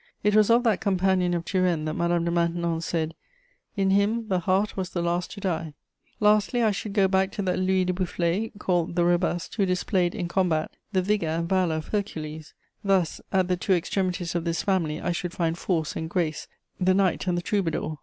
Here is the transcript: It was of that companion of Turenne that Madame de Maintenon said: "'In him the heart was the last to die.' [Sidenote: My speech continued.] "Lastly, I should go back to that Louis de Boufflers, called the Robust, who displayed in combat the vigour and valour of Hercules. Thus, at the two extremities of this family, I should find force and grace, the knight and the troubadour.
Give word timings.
It 0.23 0.35
was 0.35 0.49
of 0.49 0.63
that 0.63 0.81
companion 0.81 1.35
of 1.35 1.45
Turenne 1.45 1.85
that 1.85 1.93
Madame 1.93 2.25
de 2.25 2.31
Maintenon 2.31 2.81
said: 2.81 3.13
"'In 3.77 3.91
him 3.91 4.29
the 4.29 4.39
heart 4.39 4.75
was 4.75 4.89
the 4.89 5.01
last 5.03 5.29
to 5.33 5.39
die.' 5.39 5.75
[Sidenote: 5.75 5.75
My 5.75 5.75
speech 5.75 6.13
continued.] 6.17 6.33
"Lastly, 6.33 6.63
I 6.63 6.71
should 6.71 6.93
go 6.93 7.07
back 7.07 7.31
to 7.33 7.41
that 7.43 7.59
Louis 7.59 7.85
de 7.85 7.93
Boufflers, 7.93 8.51
called 8.57 8.95
the 8.95 9.05
Robust, 9.05 9.53
who 9.53 9.65
displayed 9.67 10.15
in 10.15 10.27
combat 10.27 10.71
the 10.91 11.03
vigour 11.03 11.29
and 11.29 11.47
valour 11.47 11.75
of 11.75 11.89
Hercules. 11.89 12.55
Thus, 12.83 13.21
at 13.31 13.47
the 13.47 13.55
two 13.57 13.73
extremities 13.73 14.33
of 14.33 14.43
this 14.43 14.63
family, 14.63 14.99
I 14.99 15.11
should 15.11 15.33
find 15.33 15.55
force 15.55 15.95
and 15.95 16.09
grace, 16.09 16.47
the 16.79 16.95
knight 16.95 17.27
and 17.27 17.37
the 17.37 17.43
troubadour. 17.43 17.99